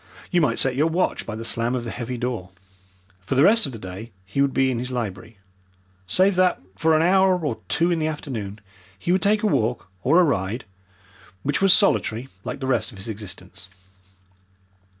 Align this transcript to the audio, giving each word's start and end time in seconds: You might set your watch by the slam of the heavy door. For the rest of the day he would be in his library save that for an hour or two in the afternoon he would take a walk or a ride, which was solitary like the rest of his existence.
You 0.31 0.41
might 0.41 0.57
set 0.57 0.75
your 0.75 0.87
watch 0.87 1.27
by 1.27 1.35
the 1.35 1.45
slam 1.45 1.75
of 1.75 1.83
the 1.83 1.91
heavy 1.91 2.17
door. 2.17 2.49
For 3.19 3.35
the 3.35 3.43
rest 3.43 3.67
of 3.67 3.71
the 3.71 3.77
day 3.77 4.11
he 4.25 4.41
would 4.41 4.51
be 4.51 4.71
in 4.71 4.79
his 4.79 4.89
library 4.89 5.37
save 6.07 6.33
that 6.37 6.59
for 6.75 6.95
an 6.95 7.03
hour 7.03 7.37
or 7.45 7.59
two 7.67 7.91
in 7.91 7.99
the 7.99 8.07
afternoon 8.07 8.59
he 8.97 9.11
would 9.11 9.21
take 9.21 9.43
a 9.43 9.45
walk 9.45 9.91
or 10.01 10.19
a 10.19 10.23
ride, 10.23 10.65
which 11.43 11.61
was 11.61 11.71
solitary 11.71 12.29
like 12.43 12.59
the 12.59 12.65
rest 12.65 12.91
of 12.91 12.97
his 12.97 13.07
existence. 13.07 13.69